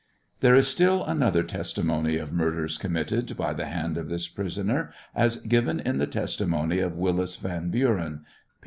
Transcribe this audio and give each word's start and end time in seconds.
There 0.39 0.55
is 0.55 0.67
still 0.67 1.03
other 1.03 1.43
testimony 1.43 2.17
of 2.17 2.33
murders 2.33 2.79
committed 2.79 3.37
by 3.37 3.53
the 3.53 3.65
baud 3.65 3.97
of 3.97 4.09
this 4.09 4.27
pris 4.27 4.57
oner, 4.57 4.91
as 5.13 5.35
given 5.35 5.79
in 5.79 5.99
the 5.99 6.07
testimony 6.07 6.79
of 6.79 6.97
Willis 6.97 7.35
Van 7.35 7.69
Buren 7.69 8.21
(p. 8.21 8.25